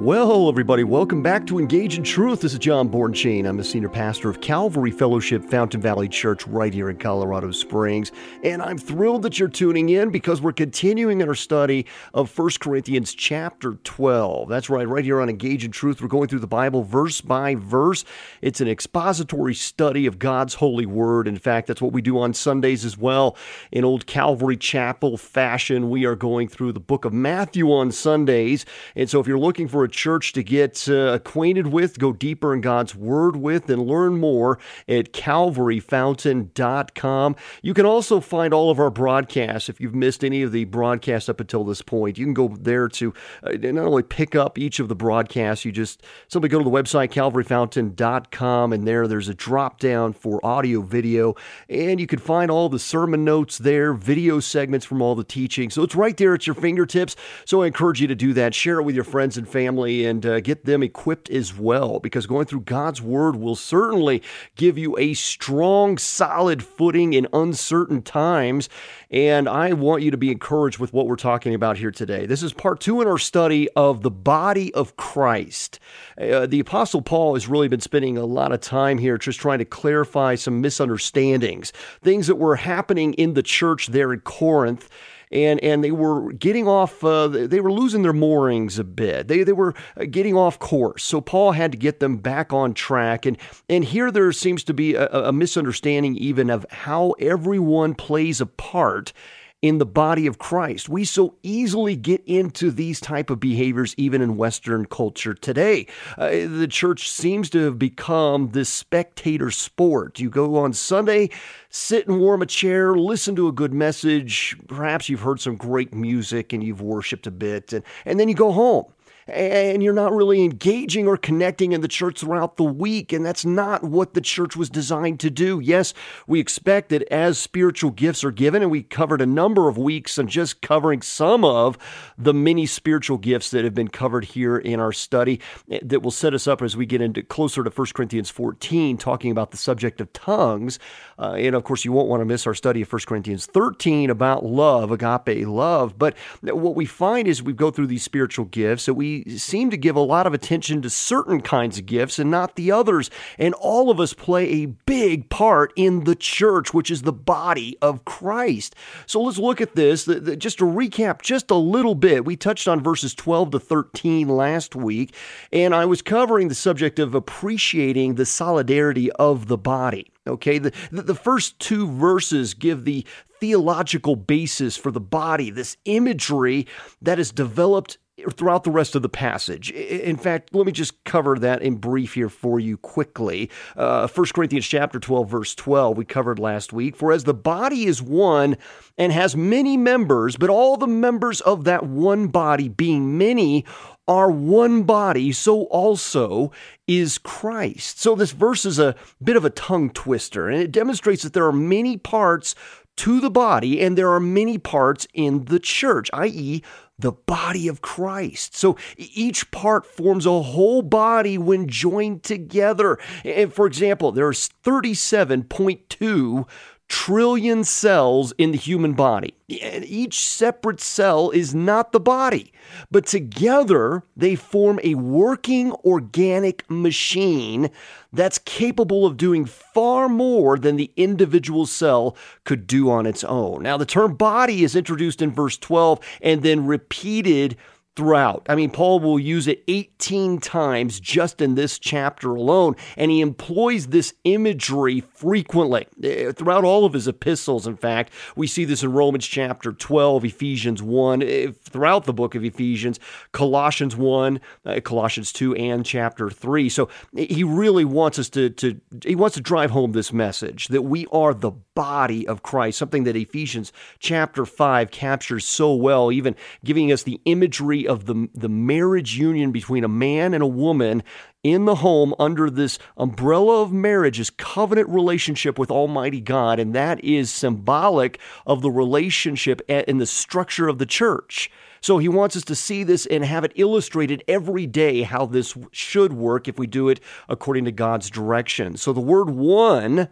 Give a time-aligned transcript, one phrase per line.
[0.00, 2.42] Well, everybody, welcome back to Engage in Truth.
[2.42, 3.48] This is John Bornschein.
[3.48, 8.12] I'm the senior pastor of Calvary Fellowship Fountain Valley Church right here in Colorado Springs.
[8.44, 12.50] And I'm thrilled that you're tuning in because we're continuing in our study of 1
[12.60, 14.50] Corinthians chapter 12.
[14.50, 16.02] That's right, right here on Engage in Truth.
[16.02, 18.04] We're going through the Bible verse by verse.
[18.42, 21.26] It's an expository study of God's holy word.
[21.26, 23.34] In fact, that's what we do on Sundays as well.
[23.72, 28.66] In old Calvary Chapel fashion, we are going through the book of Matthew on Sundays.
[28.94, 32.52] And so if you're looking for a church to get uh, acquainted with, go deeper
[32.52, 37.36] in God's Word with, and learn more at calvaryfountain.com.
[37.62, 39.70] You can also find all of our broadcasts.
[39.70, 42.88] If you've missed any of the broadcasts up until this point, you can go there
[42.88, 46.64] to uh, not only pick up each of the broadcasts, you just simply go to
[46.64, 51.34] the website calvaryfountain.com, and there there's a drop down for audio, video,
[51.68, 55.70] and you can find all the sermon notes there, video segments from all the teaching.
[55.70, 57.16] So it's right there at your fingertips.
[57.44, 58.54] So I encourage you to do that.
[58.54, 62.00] Share it with your friends and family family and uh, get them equipped as well
[62.00, 64.22] because going through God's Word will certainly
[64.56, 68.68] give you a strong, solid footing in uncertain times.
[69.10, 72.26] And I want you to be encouraged with what we're talking about here today.
[72.26, 75.78] This is part two in our study of the body of Christ.
[76.20, 79.58] Uh, the Apostle Paul has really been spending a lot of time here just trying
[79.58, 84.88] to clarify some misunderstandings, things that were happening in the church there in Corinth
[85.30, 87.02] and and they were getting off.
[87.02, 89.28] Uh, they were losing their moorings a bit.
[89.28, 91.02] They they were uh, getting off course.
[91.04, 93.26] So Paul had to get them back on track.
[93.26, 93.36] And
[93.68, 98.46] and here there seems to be a, a misunderstanding even of how everyone plays a
[98.46, 99.12] part
[99.62, 100.88] in the body of Christ.
[100.88, 105.86] We so easily get into these type of behaviors even in Western culture today.
[106.18, 110.20] Uh, the church seems to have become this spectator sport.
[110.20, 111.30] You go on Sunday,
[111.70, 114.56] sit and warm a chair, listen to a good message.
[114.68, 118.34] Perhaps you've heard some great music and you've worshiped a bit, and, and then you
[118.34, 118.84] go home
[119.28, 123.12] and you're not really engaging or connecting in the church throughout the week.
[123.12, 125.58] And that's not what the church was designed to do.
[125.60, 125.94] Yes,
[126.26, 130.18] we expect that as spiritual gifts are given, and we covered a number of weeks
[130.18, 131.76] on just covering some of
[132.16, 136.10] the many spiritual gifts that have been covered here in our study eh, that will
[136.10, 139.56] set us up as we get into closer to 1 Corinthians 14, talking about the
[139.56, 140.78] subject of tongues.
[141.18, 144.10] Uh, and of course, you won't want to miss our study of 1 Corinthians 13
[144.10, 145.98] about love, agape love.
[145.98, 149.76] But what we find is we go through these spiritual gifts that we seem to
[149.76, 153.10] give a lot of attention to certain kinds of gifts and not the others.
[153.38, 157.76] And all of us play a big part in the church, which is the body
[157.80, 158.74] of Christ.
[159.06, 160.04] So let's look at this.
[160.04, 164.74] Just to recap just a little bit, we touched on verses 12 to 13 last
[164.74, 165.14] week,
[165.52, 170.12] and I was covering the subject of appreciating the solidarity of the body.
[170.26, 173.06] Okay, the, the first two verses give the
[173.40, 176.66] theological basis for the body, this imagery
[177.02, 177.98] that is developed
[178.32, 179.70] throughout the rest of the passage.
[179.70, 183.50] In fact, let me just cover that in brief here for you quickly.
[183.76, 186.96] Uh, 1 Corinthians chapter 12, verse 12, we covered last week.
[186.96, 188.56] For as the body is one
[188.96, 193.66] and has many members, but all the members of that one body, being many,
[194.08, 196.52] are one body, so also
[196.86, 198.00] is Christ.
[198.00, 201.46] So this verse is a bit of a tongue twister, and it demonstrates that there
[201.46, 202.54] are many parts
[202.96, 206.62] to the body and there are many parts in the church, i.e.,
[206.98, 208.56] the body of Christ.
[208.56, 212.98] So each part forms a whole body when joined together.
[213.24, 216.46] And for example, there's 37.2
[216.88, 219.34] trillion cells in the human body.
[219.62, 222.52] And each separate cell is not the body,
[222.90, 227.70] but together they form a working organic machine
[228.12, 233.62] that's capable of doing far more than the individual cell could do on its own.
[233.62, 237.56] Now, the term body is introduced in verse 12 and then repeated
[237.96, 238.44] throughout.
[238.48, 243.22] I mean, Paul will use it 18 times just in this chapter alone, and he
[243.22, 247.66] employs this imagery frequently eh, throughout all of his epistles.
[247.66, 252.34] In fact, we see this in Romans chapter 12, Ephesians 1, eh, throughout the book
[252.34, 253.00] of Ephesians,
[253.32, 256.68] Colossians 1, uh, Colossians 2, and chapter 3.
[256.68, 260.82] So he really wants us to, to, he wants to drive home this message that
[260.82, 266.36] we are the body of Christ, something that Ephesians chapter 5 captures so well, even
[266.62, 271.02] giving us the imagery of the, the marriage union between a man and a woman
[271.42, 276.74] in the home under this umbrella of marriage, is covenant relationship with Almighty God, and
[276.74, 281.50] that is symbolic of the relationship and the structure of the church.
[281.80, 285.56] So he wants us to see this and have it illustrated every day how this
[285.70, 286.98] should work if we do it
[287.28, 288.76] according to God's direction.
[288.76, 290.08] So the word one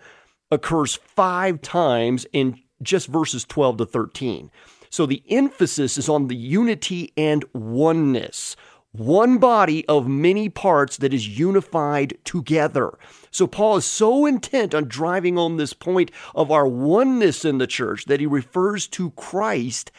[0.53, 4.50] occurs five times in just verses 12 to 13.
[4.94, 8.55] So the emphasis is on the unity and oneness
[8.93, 12.96] one body of many parts that is unified together.
[13.32, 17.67] So Paul is so intent on driving on this point of our oneness in the
[17.67, 19.91] church that he refers to Christ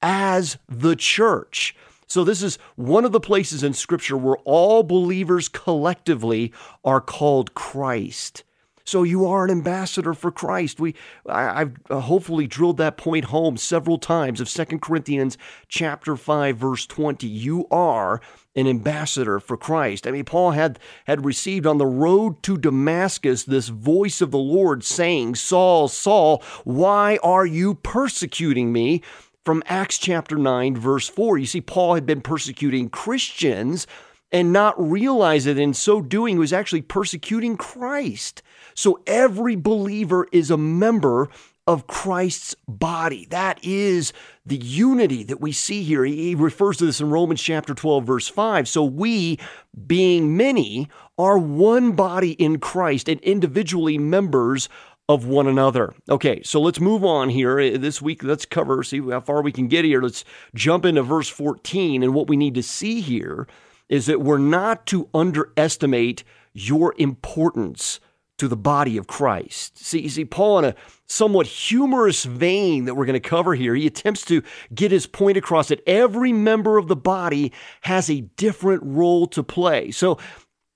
[0.00, 1.74] as the church.
[2.06, 6.52] So, this is one of the places in Scripture where all believers collectively
[6.84, 8.44] are called Christ.
[8.84, 10.78] So you are an ambassador for Christ.
[10.78, 10.94] We,
[11.26, 15.38] I, have uh, hopefully drilled that point home several times of Second Corinthians
[15.68, 17.26] chapter 5, verse 20.
[17.26, 18.20] You are
[18.54, 20.06] an ambassador for Christ.
[20.06, 24.38] I mean, Paul had, had received on the road to Damascus this voice of the
[24.38, 29.02] Lord saying, Saul, Saul, why are you persecuting me?
[29.44, 31.36] From Acts chapter 9, verse 4.
[31.36, 33.86] You see, Paul had been persecuting Christians
[34.34, 38.42] and not realize that in so doing was actually persecuting Christ.
[38.74, 41.28] So every believer is a member
[41.68, 43.28] of Christ's body.
[43.30, 44.12] That is
[44.44, 46.04] the unity that we see here.
[46.04, 48.68] He refers to this in Romans chapter 12, verse 5.
[48.68, 49.38] So we,
[49.86, 54.68] being many, are one body in Christ and individually members
[55.08, 55.94] of one another.
[56.08, 57.60] Okay, so let's move on here.
[57.60, 60.02] Uh, this week, let's cover, see how far we can get here.
[60.02, 60.24] Let's
[60.56, 62.02] jump into verse 14.
[62.02, 63.46] And what we need to see here
[63.88, 68.00] is that we're not to underestimate your importance
[68.38, 69.78] to the body of Christ.
[69.78, 70.74] See, see, Paul, in a
[71.06, 74.42] somewhat humorous vein that we're going to cover here, he attempts to
[74.74, 77.52] get his point across that every member of the body
[77.82, 79.90] has a different role to play.
[79.90, 80.18] So,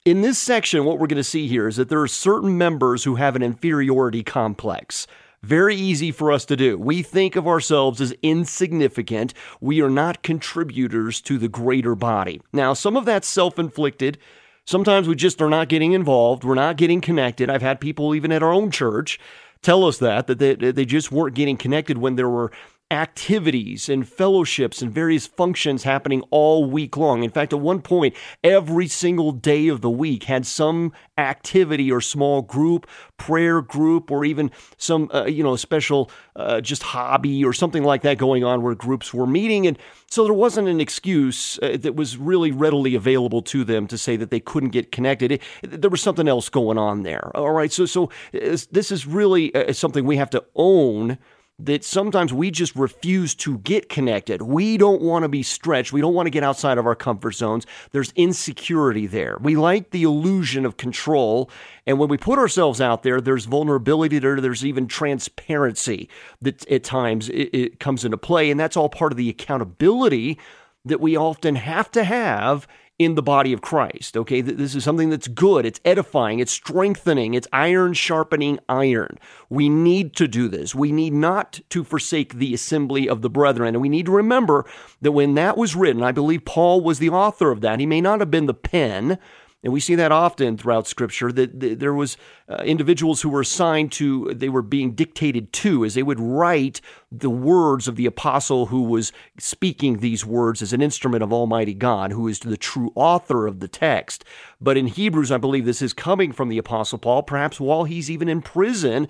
[0.04, 3.04] in this section, what we're going to see here is that there are certain members
[3.04, 5.06] who have an inferiority complex.
[5.42, 6.76] Very easy for us to do.
[6.76, 9.34] We think of ourselves as insignificant.
[9.60, 12.40] We are not contributors to the greater body.
[12.52, 14.18] Now, some of that's self inflicted.
[14.64, 16.44] Sometimes we just are not getting involved.
[16.44, 17.48] We're not getting connected.
[17.48, 19.18] I've had people even at our own church
[19.62, 22.52] tell us that, that they, they just weren't getting connected when there were
[22.90, 27.22] activities and fellowships and various functions happening all week long.
[27.22, 32.00] In fact, at one point, every single day of the week had some activity or
[32.00, 32.86] small group,
[33.18, 38.02] prayer group, or even some, uh, you know, special uh, just hobby or something like
[38.02, 39.66] that going on where groups were meeting.
[39.66, 39.78] And
[40.10, 44.16] so there wasn't an excuse uh, that was really readily available to them to say
[44.16, 45.32] that they couldn't get connected.
[45.32, 47.36] It, there was something else going on there.
[47.36, 47.70] All right.
[47.70, 51.18] So, so uh, this is really uh, something we have to own
[51.60, 54.42] that sometimes we just refuse to get connected.
[54.42, 55.92] We don't want to be stretched.
[55.92, 57.66] We don't want to get outside of our comfort zones.
[57.90, 59.38] There's insecurity there.
[59.40, 61.50] We like the illusion of control.
[61.84, 64.40] And when we put ourselves out there, there's vulnerability there.
[64.40, 66.08] There's even transparency
[66.40, 68.50] that at times it, it comes into play.
[68.52, 70.38] And that's all part of the accountability
[70.84, 74.16] that we often have to have in the body of Christ.
[74.16, 79.18] Okay, this is something that's good, it's edifying, it's strengthening, it's iron sharpening iron.
[79.48, 80.74] We need to do this.
[80.74, 83.74] We need not to forsake the assembly of the brethren.
[83.74, 84.64] And we need to remember
[85.00, 87.78] that when that was written, I believe Paul was the author of that.
[87.78, 89.18] He may not have been the pen,
[89.64, 92.16] and we see that often throughout Scripture that there was
[92.48, 96.80] uh, individuals who were assigned to, they were being dictated to as they would write
[97.10, 101.74] the words of the apostle who was speaking these words as an instrument of Almighty
[101.74, 104.24] God, who is the true author of the text.
[104.60, 108.10] But in Hebrews, I believe this is coming from the apostle Paul, perhaps while he's
[108.10, 109.08] even in prison.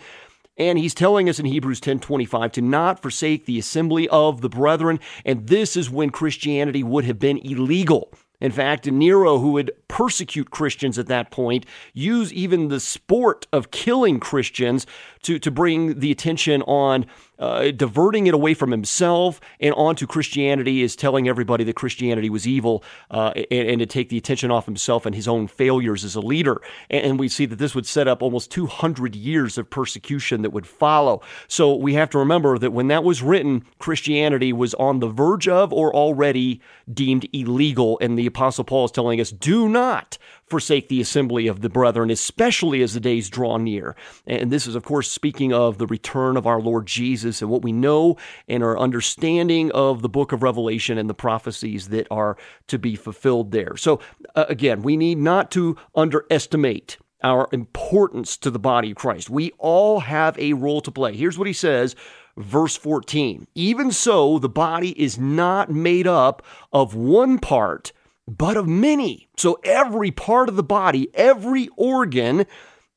[0.56, 4.98] And he's telling us in Hebrews 10:25 to not forsake the assembly of the brethren,
[5.24, 8.12] and this is when Christianity would have been illegal.
[8.40, 13.70] In fact, Nero, who would persecute Christians at that point, use even the sport of
[13.70, 14.86] killing Christians
[15.22, 17.06] to, to bring the attention on
[17.38, 22.46] uh, diverting it away from himself and onto Christianity is telling everybody that Christianity was
[22.46, 26.16] evil uh, and, and, to take the attention off himself and his own failures as
[26.16, 26.60] a leader.
[26.90, 30.50] And, and we see that this would set up almost 200 years of persecution that
[30.50, 31.22] would follow.
[31.46, 35.46] So we have to remember that when that was written, Christianity was on the verge
[35.46, 36.60] of or already
[36.92, 37.98] deemed illegal.
[38.00, 40.18] And the Apostle Paul is telling us do not
[40.50, 43.96] forsake the assembly of the brethren, especially as the days draw near.
[44.26, 47.62] And this is, of course, speaking of the return of our Lord Jesus and what
[47.62, 48.16] we know
[48.48, 52.36] and our understanding of the book of Revelation and the prophecies that are
[52.68, 53.76] to be fulfilled there.
[53.76, 54.00] So,
[54.34, 59.28] uh, again, we need not to underestimate our importance to the body of Christ.
[59.28, 61.16] We all have a role to play.
[61.16, 61.96] Here's what he says
[62.38, 63.46] verse 14.
[63.54, 67.92] Even so, the body is not made up of one part,
[68.28, 69.28] but of many.
[69.36, 72.46] So every part of the body, every organ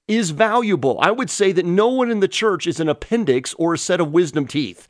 [0.07, 0.99] is valuable.
[1.01, 4.01] I would say that no one in the church is an appendix or a set
[4.01, 4.87] of wisdom teeth.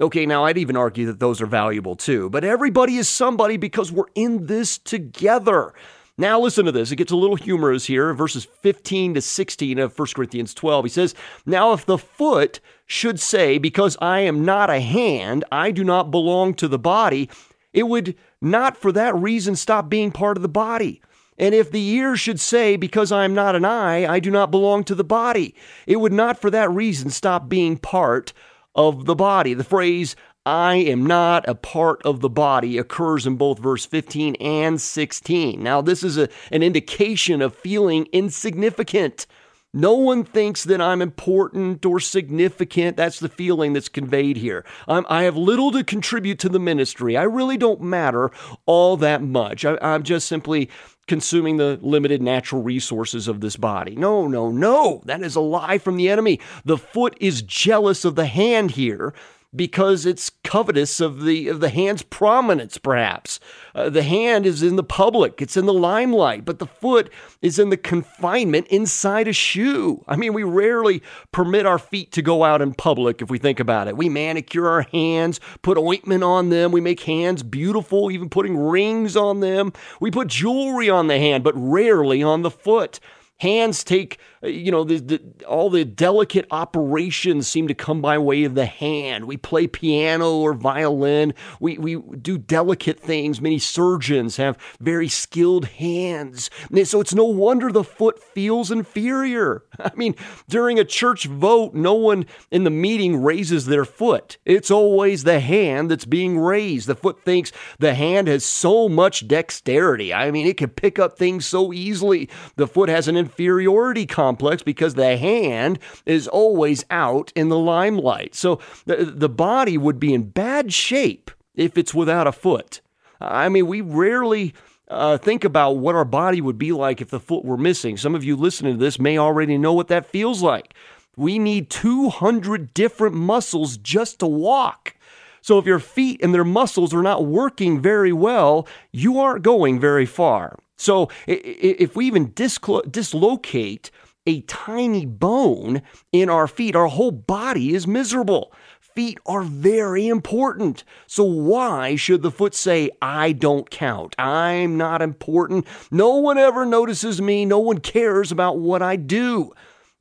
[0.00, 3.92] Okay, now I'd even argue that those are valuable too, but everybody is somebody because
[3.92, 5.74] we're in this together.
[6.18, 6.90] Now, listen to this.
[6.90, 10.84] It gets a little humorous here, verses 15 to 16 of 1 Corinthians 12.
[10.84, 11.14] He says,
[11.46, 16.10] Now, if the foot should say, Because I am not a hand, I do not
[16.10, 17.30] belong to the body,
[17.72, 21.00] it would not for that reason stop being part of the body.
[21.38, 24.50] And if the ear should say, Because I am not an eye, I do not
[24.50, 25.54] belong to the body,
[25.86, 28.32] it would not for that reason stop being part
[28.74, 29.54] of the body.
[29.54, 34.34] The phrase, I am not a part of the body occurs in both verse 15
[34.36, 35.62] and 16.
[35.62, 39.26] Now, this is a, an indication of feeling insignificant.
[39.74, 42.94] No one thinks that I'm important or significant.
[42.98, 44.66] That's the feeling that's conveyed here.
[44.86, 47.16] I'm, i have little to contribute to the ministry.
[47.16, 48.30] I really don't matter
[48.66, 49.64] all that much.
[49.64, 50.68] I, I'm just simply
[51.06, 53.96] consuming the limited natural resources of this body.
[53.96, 55.00] No, no, no.
[55.06, 56.38] That is a lie from the enemy.
[56.66, 59.14] The foot is jealous of the hand here
[59.54, 63.38] because it's covetous of the of the hand's prominence perhaps.
[63.74, 67.58] Uh, the hand is in the public it's in the limelight but the foot is
[67.58, 70.04] in the confinement inside a shoe.
[70.08, 73.60] I mean we rarely permit our feet to go out in public if we think
[73.60, 73.96] about it.
[73.96, 79.16] We manicure our hands put ointment on them we make hands beautiful even putting rings
[79.16, 79.72] on them.
[80.00, 83.00] We put jewelry on the hand but rarely on the foot.
[83.38, 88.42] Hands take you know, the, the, all the delicate operations seem to come by way
[88.42, 89.26] of the hand.
[89.26, 91.34] We play piano or violin.
[91.60, 93.40] We, we do delicate things.
[93.40, 96.50] Many surgeons have very skilled hands.
[96.84, 99.64] So it's no wonder the foot feels inferior.
[99.78, 100.16] I mean,
[100.48, 104.38] during a church vote, no one in the meeting raises their foot.
[104.44, 106.88] It's always the hand that's being raised.
[106.88, 110.12] The foot thinks the hand has so much dexterity.
[110.12, 112.28] I mean, it can pick up things so easily.
[112.56, 117.58] The foot has an inferiority complex complex because the hand is always out in the
[117.58, 118.34] limelight.
[118.34, 122.80] So the, the body would be in bad shape if it's without a foot.
[123.20, 124.54] I mean, we rarely.
[124.88, 127.96] Uh, think about what our body would be like if the foot were missing.
[127.96, 130.74] Some of you listening to this may already know what that feels like.
[131.16, 134.94] We need 200 different muscles just to walk.
[135.40, 139.80] So if your feet and their muscles are not working very well, you aren't going
[139.80, 140.58] very far.
[140.76, 143.90] So if we even dislocate
[144.26, 148.52] a tiny bone in our feet, our whole body is miserable.
[148.80, 150.84] Feet are very important.
[151.06, 154.14] So, why should the foot say, I don't count?
[154.18, 155.66] I'm not important.
[155.90, 157.44] No one ever notices me.
[157.44, 159.52] No one cares about what I do.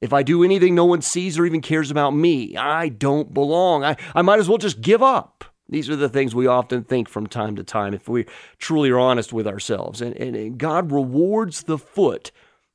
[0.01, 3.83] If I do anything no one sees or even cares about me, I don't belong.
[3.83, 5.45] I, I might as well just give up.
[5.69, 8.25] These are the things we often think from time to time if we
[8.57, 10.01] truly are honest with ourselves.
[10.01, 12.31] And, and God rewards the foot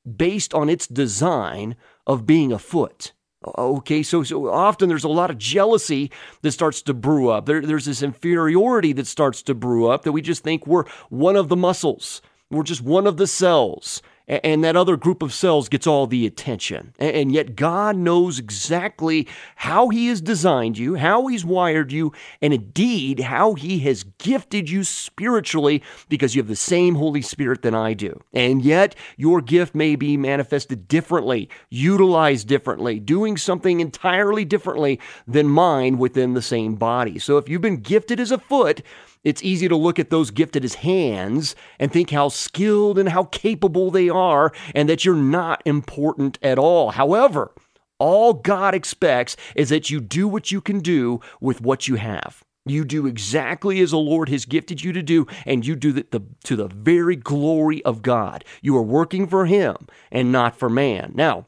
[0.06, 3.12] based on its design of being a foot.
[3.58, 6.10] Okay, so, so often there's a lot of jealousy
[6.42, 7.46] that starts to brew up.
[7.46, 11.36] There, there's this inferiority that starts to brew up that we just think we're one
[11.36, 15.68] of the muscles, we're just one of the cells and that other group of cells
[15.68, 16.92] gets all the attention.
[16.98, 22.52] And yet, God knows exactly how He has designed you, how He's wired you, and
[22.52, 27.74] indeed how He has gifted you spiritually because you have the same Holy Spirit than
[27.74, 28.20] I do.
[28.32, 35.46] And yet, your gift may be manifested differently, utilized differently, doing something entirely differently than
[35.46, 37.18] mine within the same body.
[37.18, 38.82] So, if you've been gifted as a foot,
[39.26, 43.24] it's easy to look at those gifted as hands and think how skilled and how
[43.24, 46.92] capable they are, and that you're not important at all.
[46.92, 47.50] However,
[47.98, 52.44] all God expects is that you do what you can do with what you have.
[52.66, 56.22] You do exactly as the Lord has gifted you to do, and you do the,
[56.44, 58.44] to the very glory of God.
[58.62, 61.10] You are working for Him and not for man.
[61.16, 61.46] Now,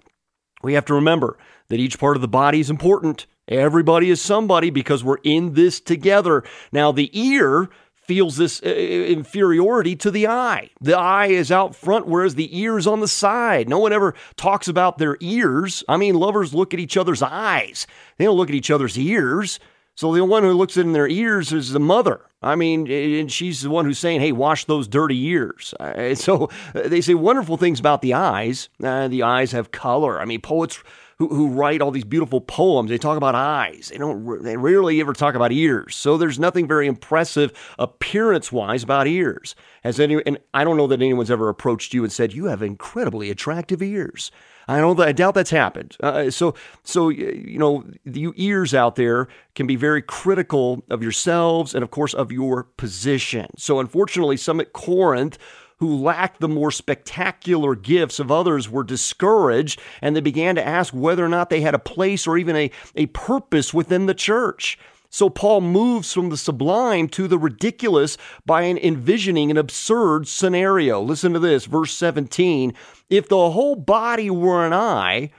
[0.65, 3.27] we have to remember that each part of the body is important.
[3.49, 6.45] Everybody is somebody because we're in this together.
[6.71, 7.71] Now, the ear
[8.09, 10.71] feels this uh, uh, inferiority to the eye.
[10.81, 13.69] The eye is out front, whereas the ear is on the side.
[13.69, 15.85] No one ever talks about their ears.
[15.89, 17.87] I mean, lovers look at each other's eyes,
[18.17, 19.61] they don't look at each other's ears.
[19.95, 22.21] So the one who looks in their ears is the mother.
[22.41, 26.49] I mean, and she's the one who's saying, "Hey, wash those dirty ears." Uh, so
[26.73, 28.69] they say wonderful things about the eyes.
[28.83, 30.21] Uh, the eyes have color.
[30.21, 30.83] I mean, poets
[31.19, 32.91] who, who write all these beautiful poems.
[32.91, 33.89] They talk about eyes.
[33.89, 34.43] They don't.
[34.43, 35.97] They rarely ever talk about ears.
[35.97, 39.55] So there's nothing very impressive appearance wise about ears.
[39.83, 40.23] Has any?
[40.25, 43.83] And I don't know that anyone's ever approached you and said you have incredibly attractive
[43.83, 44.31] ears.
[44.69, 45.01] I don't.
[45.01, 45.97] I doubt that's happened.
[46.01, 51.75] Uh, so, so you know, you ears out there can be very critical of yourselves
[51.75, 53.47] and, of course, of your position.
[53.57, 55.39] So, unfortunately, some at Corinth
[55.79, 60.93] who lacked the more spectacular gifts of others were discouraged and they began to ask
[60.93, 64.79] whether or not they had a place or even a, a purpose within the church.
[65.11, 71.01] So Paul moves from the sublime to the ridiculous by envisioning an absurd scenario.
[71.01, 72.75] Listen to this, verse 17.
[73.09, 75.31] If the whole body were an eye,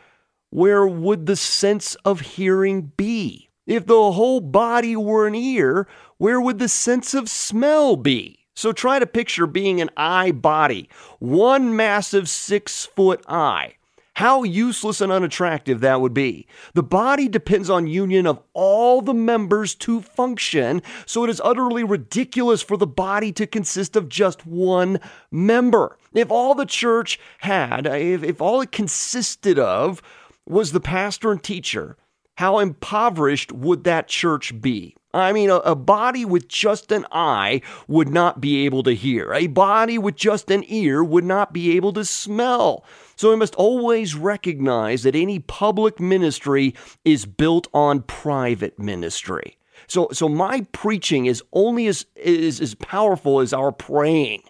[0.50, 3.50] where would the sense of hearing be?
[3.67, 8.38] If the whole body were an ear, where would the sense of smell be?
[8.60, 10.89] So try to picture being an eye body,
[11.20, 13.75] one massive six foot eye.
[14.16, 16.46] How useless and unattractive that would be.
[16.74, 21.86] The body depends on union of all the members to function, so it is utterly
[21.86, 25.00] ridiculous for the body to consist of just one
[25.32, 25.98] member.
[26.13, 30.01] If all the church had, if, if all it consisted of
[30.46, 31.96] was the pastor and teacher,
[32.36, 34.98] how impoverished would that church be?
[35.13, 39.34] I mean, a, a, body with just an eye would not be able to hear.
[39.34, 42.86] A body with just an ear would not be able to smell.
[43.16, 49.58] So we must always recognize that any public ministry is built on private ministry.
[49.88, 54.44] So, so my preaching is only as, is as powerful as our praying.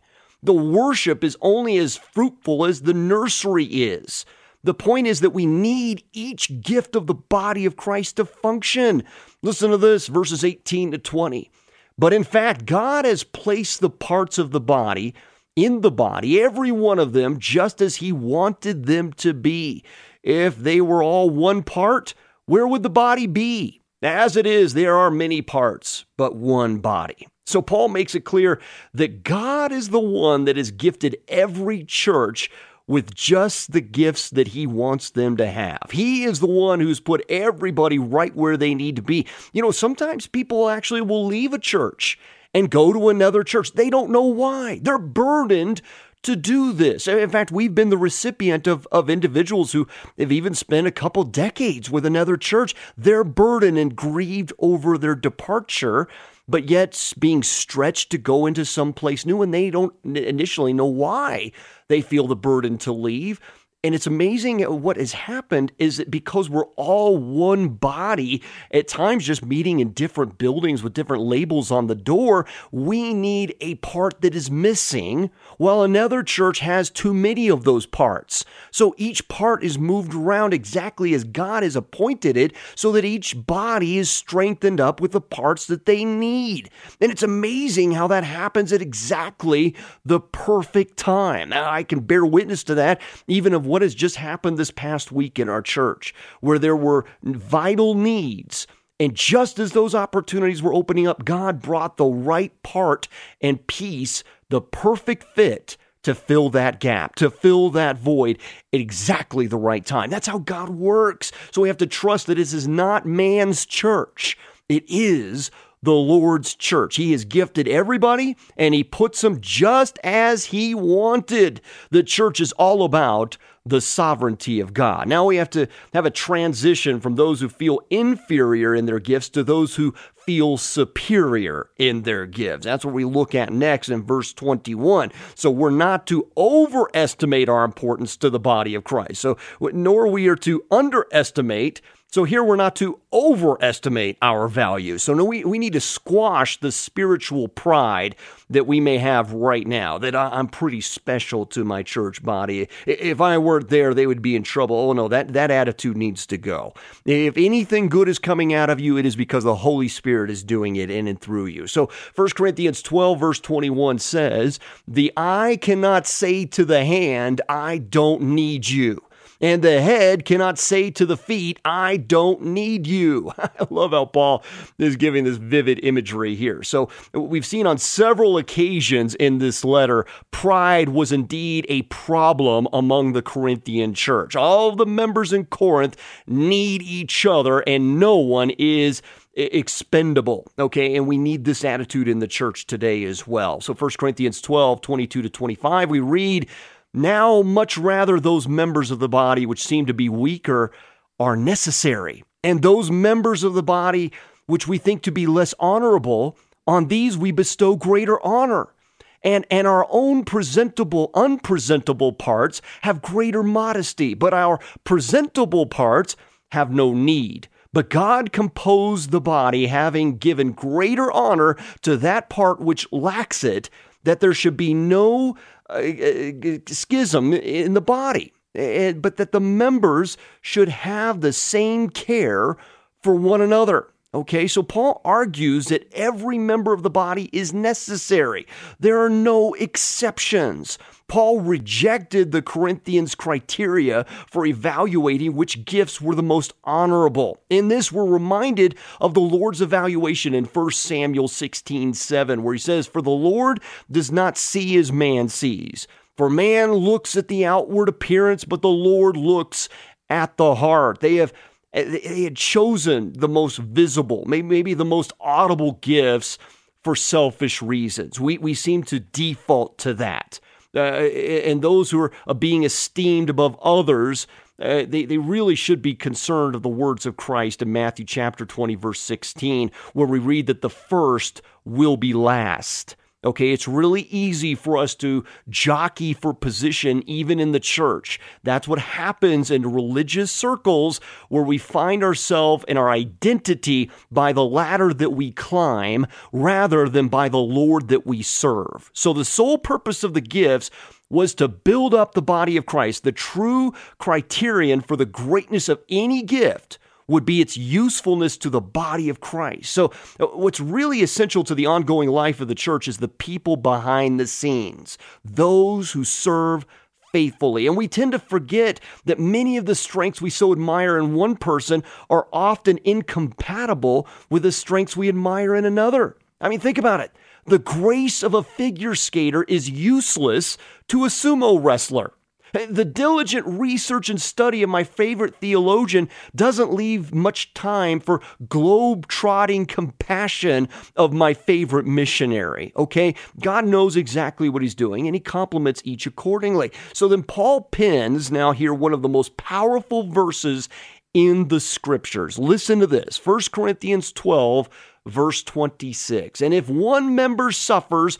[0.44, 4.26] The worship is only as fruitful as the nursery is.
[4.64, 9.04] The point is that we need each gift of the body of Christ to function.
[9.42, 11.50] Listen to this, verses 18 to 20.
[11.98, 15.14] But in fact, God has placed the parts of the body
[15.56, 19.84] in the body, every one of them, just as He wanted them to be.
[20.24, 22.14] If they were all one part,
[22.46, 23.82] where would the body be?
[24.02, 27.28] As it is, there are many parts, but one body.
[27.46, 28.62] So Paul makes it clear
[28.94, 32.50] that God is the one that has gifted every church
[32.90, 35.92] with just the gifts that he wants them to have.
[35.92, 39.28] He is the one who's put everybody right where they need to be.
[39.54, 42.18] You know, sometimes people actually will leave a church
[42.52, 43.74] and go to another church.
[43.74, 44.80] They don't know why.
[44.82, 45.84] They're burdened
[46.24, 47.08] to do this.
[47.08, 51.24] In fact, we've been the recipient of, of individuals who have even spent a couple
[51.24, 52.74] decades with another church.
[52.98, 56.08] They're burdened and grieved over their departure
[56.50, 60.86] but yet being stretched to go into some place new and they don't initially know
[60.86, 61.52] why
[61.88, 63.40] they feel the burden to leave.
[63.82, 69.26] And it's amazing what has happened is that because we're all one body, at times
[69.26, 74.20] just meeting in different buildings with different labels on the door, we need a part
[74.20, 78.44] that is missing, while another church has too many of those parts.
[78.70, 83.46] So each part is moved around exactly as God has appointed it, so that each
[83.48, 86.70] body is strengthened up with the parts that they need.
[87.00, 91.48] And it's amazing how that happens at exactly the perfect time.
[91.48, 95.12] Now, I can bear witness to that, even of what has just happened this past
[95.12, 98.68] week in our church, where there were vital needs.
[99.00, 103.08] And just as those opportunities were opening up, God brought the right part
[103.40, 108.40] and piece, the perfect fit to fill that gap, to fill that void
[108.74, 110.10] at exactly the right time.
[110.10, 111.32] That's how God works.
[111.52, 116.56] So we have to trust that this is not man's church, it is the Lord's
[116.56, 116.98] church.
[116.98, 121.62] He has gifted everybody and He puts them just as He wanted.
[121.90, 125.08] The church is all about the sovereignty of God.
[125.08, 129.30] Now we have to have a transition from those who feel inferior in their gifts
[129.30, 129.94] to those who
[130.26, 132.66] feel superior in their gifts.
[132.66, 135.12] That's what we look at next in verse 21.
[135.36, 139.22] So we're not to overestimate our importance to the body of Christ.
[139.22, 144.98] So nor we are to underestimate so here we're not to overestimate our value.
[144.98, 148.16] So no, we, we need to squash the spiritual pride
[148.50, 152.68] that we may have right now, that I'm pretty special to my church body.
[152.88, 154.76] If I weren't there, they would be in trouble.
[154.76, 156.74] Oh no, that, that attitude needs to go.
[157.06, 160.44] If anything good is coming out of you, it is because the Holy Spirit is
[160.44, 161.68] doing it in and through you.
[161.68, 167.78] So 1 Corinthians 12 verse 21 says, the eye cannot say to the hand, I
[167.78, 169.04] don't need you.
[169.42, 173.32] And the head cannot say to the feet, I don't need you.
[173.38, 174.44] I love how Paul
[174.78, 176.62] is giving this vivid imagery here.
[176.64, 183.14] So we've seen on several occasions in this letter, pride was indeed a problem among
[183.14, 184.36] the Corinthian church.
[184.36, 185.96] All the members in Corinth
[186.28, 189.02] need each other, and no one is
[189.36, 190.52] expendable.
[190.58, 190.96] Okay.
[190.96, 193.62] And we need this attitude in the church today as well.
[193.62, 196.48] So 1 Corinthians 12, 22 to 25, we read,
[196.94, 200.72] now, much rather, those members of the body which seem to be weaker
[201.20, 202.24] are necessary.
[202.44, 204.12] And those members of the body
[204.48, 208.74] which we think to be less honorable, on these we bestow greater honor.
[209.22, 216.16] And, and our own presentable, unpresentable parts have greater modesty, but our presentable parts
[216.52, 217.48] have no need.
[217.72, 223.70] But God composed the body, having given greater honor to that part which lacks it,
[224.04, 225.36] that there should be no
[225.70, 232.56] uh, uh, schism in the body, but that the members should have the same care
[233.02, 233.88] for one another.
[234.12, 238.48] Okay, so Paul argues that every member of the body is necessary.
[238.80, 240.80] There are no exceptions.
[241.08, 247.44] Paul rejected the Corinthians' criteria for evaluating which gifts were the most honorable.
[247.52, 252.60] In this, we're reminded of the Lord's evaluation in 1 Samuel 16 7, where he
[252.60, 255.88] says, For the Lord does not see as man sees.
[256.18, 259.70] For man looks at the outward appearance, but the Lord looks
[260.10, 261.00] at the heart.
[261.00, 261.32] They have
[261.74, 266.38] they had chosen the most visible, maybe the most audible gifts
[266.84, 268.20] for selfish reasons.
[268.20, 270.40] We, we seem to default to that.
[270.76, 274.28] Uh, and those who are uh, being esteemed above others,
[274.62, 278.46] uh, they, they really should be concerned of the words of Christ in Matthew chapter
[278.46, 282.96] 20, verse 16, where we read that the first will be last.
[283.22, 288.18] Okay, it's really easy for us to jockey for position even in the church.
[288.44, 294.46] That's what happens in religious circles where we find ourselves in our identity by the
[294.46, 298.90] ladder that we climb rather than by the Lord that we serve.
[298.94, 300.72] So the sole purpose of the gifts
[301.10, 303.04] was to build up the body of Christ.
[303.04, 308.62] The true criterion for the greatness of any gift would be its usefulness to the
[308.62, 309.72] body of Christ.
[309.72, 313.58] So, uh, what's really essential to the ongoing life of the church is the people
[313.58, 316.66] behind the scenes, those who serve
[317.12, 317.66] faithfully.
[317.66, 321.36] And we tend to forget that many of the strengths we so admire in one
[321.36, 326.16] person are often incompatible with the strengths we admire in another.
[326.40, 327.12] I mean, think about it.
[327.46, 330.58] The grace of a figure skater is useless
[330.90, 332.14] to a sumo wrestler.
[332.54, 339.66] The diligent research and study of my favorite theologian doesn't leave much time for globe-trotting
[339.66, 342.74] compassion of my favorite missionary.
[342.76, 343.16] Okay?
[343.40, 346.72] God knows exactly what he's doing and he complements each accordingly.
[346.94, 350.70] So then Paul pins now here one of the most powerful verses
[351.14, 352.38] in the scriptures.
[352.38, 354.70] Listen to this 1 Corinthians 12,
[355.06, 356.42] verse 26.
[356.42, 358.18] And if one member suffers,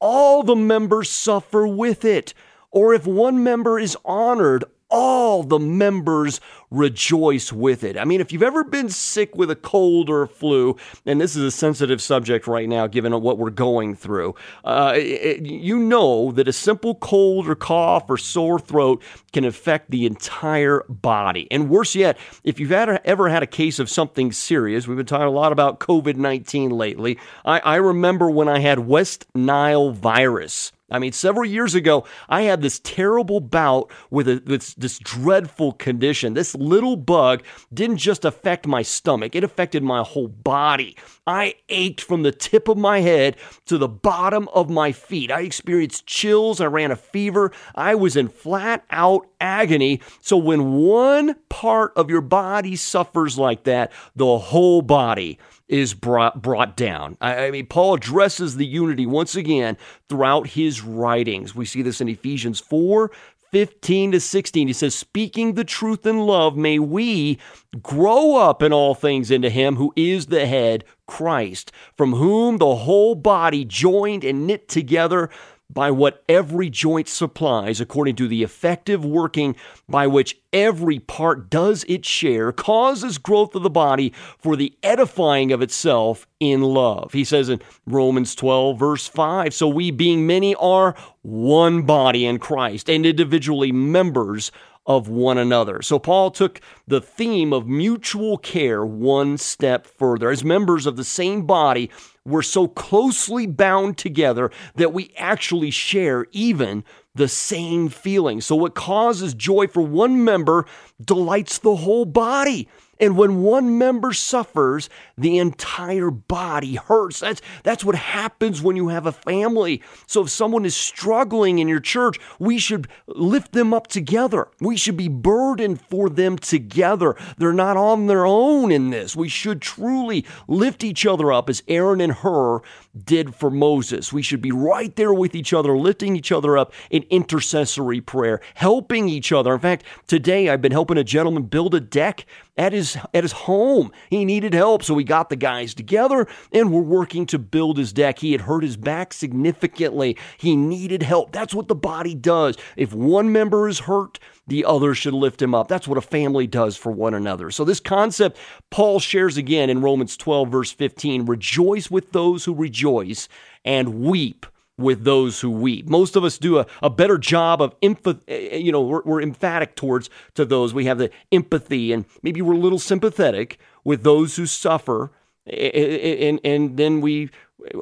[0.00, 2.32] all the members suffer with it
[2.70, 7.96] or if one member is honored, all the members rejoice with it.
[7.96, 11.36] I mean, if you've ever been sick with a cold or a flu, and this
[11.36, 16.32] is a sensitive subject right now given what we're going through, uh, it, you know
[16.32, 19.02] that a simple cold or cough or sore throat
[19.32, 21.48] can affect the entire body.
[21.50, 25.06] And worse yet, if you've had ever had a case of something serious, we've been
[25.06, 27.18] talking a lot about COVID 19 lately.
[27.44, 30.72] I, I remember when I had West Nile virus.
[30.90, 35.72] I mean, several years ago, I had this terrible bout with a, this, this dreadful
[35.72, 36.34] condition.
[36.34, 40.96] This little bug didn't just affect my stomach, it affected my whole body.
[41.26, 45.30] I ached from the tip of my head to the bottom of my feet.
[45.30, 46.60] I experienced chills.
[46.60, 47.52] I ran a fever.
[47.74, 50.00] I was in flat out agony.
[50.20, 56.42] So, when one part of your body suffers like that, the whole body is brought,
[56.42, 57.16] brought down.
[57.20, 59.76] I, I mean, Paul addresses the unity once again
[60.08, 61.54] throughout his writings.
[61.54, 63.10] We see this in Ephesians 4
[63.50, 64.68] 15 to 16.
[64.68, 67.38] He says, Speaking the truth in love, may we
[67.82, 72.76] grow up in all things into Him who is the head, Christ, from whom the
[72.76, 75.30] whole body joined and knit together
[75.72, 79.54] by what every joint supplies, according to the effective working
[79.88, 85.52] by which every part does its share, causes growth of the body for the edifying
[85.52, 87.12] of itself in love.
[87.12, 92.38] He says in Romans 12, verse 5 So we, being many, are one body in
[92.38, 94.50] Christ and individually members
[94.86, 95.82] of one another.
[95.82, 100.30] So Paul took the theme of mutual care one step further.
[100.30, 101.90] As members of the same body,
[102.24, 108.40] we're so closely bound together that we actually share even the same feeling.
[108.40, 110.66] So what causes joy for one member
[111.04, 112.68] delights the whole body.
[113.00, 117.20] And when one member suffers, the entire body hurts.
[117.20, 119.82] That's, that's what happens when you have a family.
[120.06, 124.48] So if someone is struggling in your church, we should lift them up together.
[124.60, 127.16] We should be burdened for them together.
[127.38, 129.16] They're not on their own in this.
[129.16, 132.60] We should truly lift each other up as Aaron and Hur
[133.04, 134.12] did for Moses.
[134.12, 138.40] We should be right there with each other, lifting each other up in intercessory prayer,
[138.54, 139.54] helping each other.
[139.54, 142.26] In fact, today I've been helping a gentleman build a deck
[142.56, 143.92] at his at his home.
[144.08, 147.92] He needed help, so we got the guys together and we're working to build his
[147.92, 148.18] deck.
[148.18, 150.16] He had hurt his back significantly.
[150.36, 151.32] He needed help.
[151.32, 152.56] That's what the body does.
[152.76, 154.18] If one member is hurt,
[154.50, 155.68] the other should lift him up.
[155.68, 157.50] That's what a family does for one another.
[157.50, 158.36] So, this concept
[158.70, 163.28] Paul shares again in Romans 12, verse 15 rejoice with those who rejoice
[163.64, 164.44] and weep
[164.76, 165.88] with those who weep.
[165.88, 167.94] Most of us do a, a better job of eh,
[168.26, 170.74] eh, you know, we're, we're emphatic towards to those.
[170.74, 175.12] We have the empathy and maybe we're a little sympathetic with those who suffer
[175.46, 177.30] And, and then we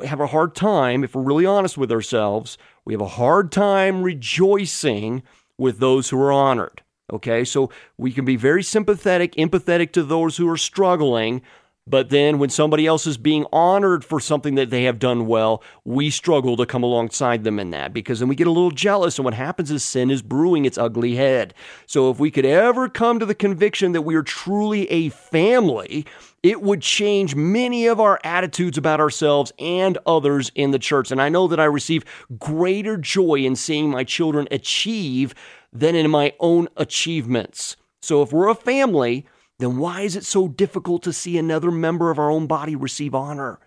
[0.04, 4.02] have a hard time, if we're really honest with ourselves, we have a hard time
[4.02, 5.22] rejoicing
[5.58, 6.82] with those who are honored.
[7.12, 11.40] Okay, so we can be very sympathetic, empathetic to those who are struggling,
[11.88, 15.62] but then when somebody else is being honored for something that they have done well,
[15.84, 19.18] we struggle to come alongside them in that because then we get a little jealous.
[19.18, 21.54] And what happens is sin is brewing its ugly head.
[21.86, 26.04] So if we could ever come to the conviction that we are truly a family,
[26.42, 31.10] it would change many of our attitudes about ourselves and others in the church.
[31.10, 32.04] And I know that I receive
[32.38, 35.34] greater joy in seeing my children achieve
[35.72, 37.76] than in my own achievements.
[38.00, 39.26] So if we're a family,
[39.58, 43.14] then why is it so difficult to see another member of our own body receive
[43.14, 43.58] honor?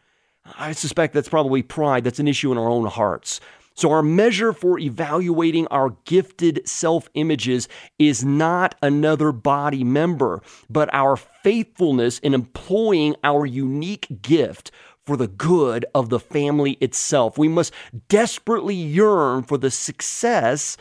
[0.58, 2.04] I suspect that's probably pride.
[2.04, 3.39] That's an issue in our own hearts.
[3.73, 10.93] So, our measure for evaluating our gifted self images is not another body member, but
[10.93, 14.71] our faithfulness in employing our unique gift
[15.06, 17.38] for the good of the family itself.
[17.38, 17.73] We must
[18.08, 20.77] desperately yearn for the success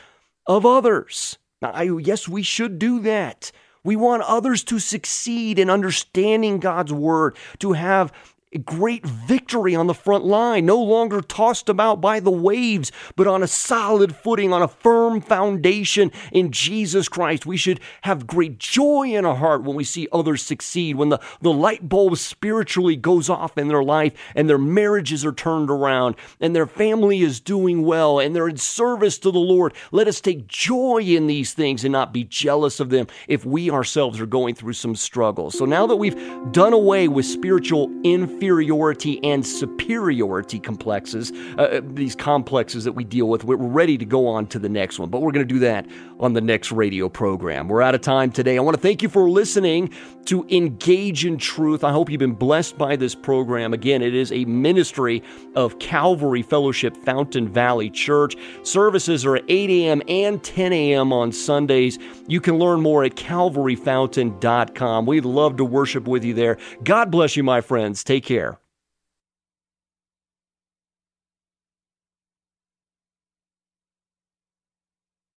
[0.46, 1.38] of others.
[1.62, 3.52] Now, I, yes, we should do that.
[3.82, 8.12] We want others to succeed in understanding God's word, to have
[8.58, 13.42] great victory on the front line, no longer tossed about by the waves, but on
[13.42, 17.46] a solid footing, on a firm foundation in Jesus Christ.
[17.46, 21.20] We should have great joy in our heart when we see others succeed, when the,
[21.40, 26.16] the light bulb spiritually goes off in their life and their marriages are turned around
[26.40, 29.74] and their family is doing well and they're in service to the Lord.
[29.92, 33.70] Let us take joy in these things and not be jealous of them if we
[33.70, 35.56] ourselves are going through some struggles.
[35.56, 36.18] So now that we've
[36.50, 43.04] done away with spiritual influence, inferiority and superiority complexes, uh, uh, these complexes that we
[43.04, 43.44] deal with.
[43.44, 45.86] We're ready to go on to the next one, but we're going to do that
[46.18, 47.68] on the next radio program.
[47.68, 48.56] We're out of time today.
[48.56, 49.92] I want to thank you for listening
[50.24, 51.84] to Engage in Truth.
[51.84, 53.74] I hope you've been blessed by this program.
[53.74, 55.22] Again, it is a ministry
[55.54, 58.36] of Calvary Fellowship Fountain Valley Church.
[58.62, 60.02] Services are at 8 a.m.
[60.08, 61.12] and 10 a.m.
[61.12, 61.98] on Sundays.
[62.26, 65.06] You can learn more at calvaryfountain.com.
[65.06, 66.56] We'd love to worship with you there.
[66.84, 68.02] God bless you, my friends.
[68.02, 68.60] Take care.